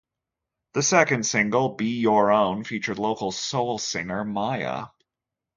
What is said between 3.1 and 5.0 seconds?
soul singer Maya.